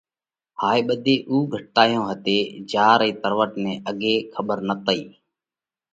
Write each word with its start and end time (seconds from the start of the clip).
هائي 0.61 0.81
ٻڌي 0.87 1.15
اُو 1.29 1.37
گھٽتايون 1.53 2.03
هتي 2.11 2.37
جيا 2.69 2.87
رئي 3.01 3.11
تروٽ 3.21 3.51
نئہ 3.63 3.73
اڳي 3.89 4.13
کٻر 4.33 4.57
نتئِي۔ 4.67 5.01